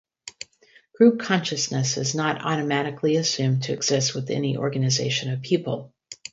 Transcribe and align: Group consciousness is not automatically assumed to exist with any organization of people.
Group 0.95 1.19
consciousness 1.19 1.95
is 1.97 2.15
not 2.15 2.43
automatically 2.43 3.17
assumed 3.17 3.61
to 3.61 3.73
exist 3.73 4.15
with 4.15 4.31
any 4.31 4.57
organization 4.57 5.29
of 5.31 5.43
people. 5.43 5.93